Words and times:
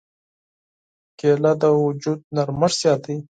کېله 1.19 1.51
د 1.61 1.63
وجود 1.83 2.19
نرمښت 2.35 2.77
زیاتوي. 2.81 3.17